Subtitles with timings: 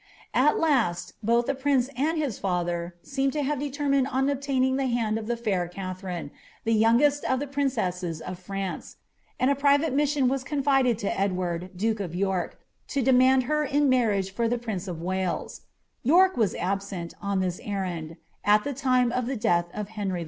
[0.33, 5.27] At last, both the prince and his father aeeoie' determined on obtaining the hand of
[5.27, 6.31] the fair Catherine,
[6.63, 8.95] the yi the princesses of France,
[9.39, 14.33] and a private mission was con^ded m duke of York, to demand her in marriage
[14.33, 15.51] for the prince of Wale
[16.03, 20.19] wai absent, on this errand, at the lime of the death of Henry IV.